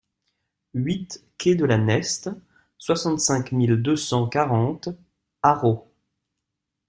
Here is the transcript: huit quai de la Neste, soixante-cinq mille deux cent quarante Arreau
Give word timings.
huit 0.73 1.23
quai 1.37 1.53
de 1.53 1.63
la 1.63 1.77
Neste, 1.77 2.29
soixante-cinq 2.79 3.51
mille 3.51 3.75
deux 3.79 3.95
cent 3.95 4.27
quarante 4.27 4.89
Arreau 5.43 5.91